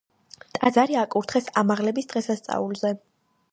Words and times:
ტაძარი 0.57 0.97
აკურთხეს 1.01 1.51
ამაღლების 1.63 2.11
დღესასწაულზე. 2.15 2.95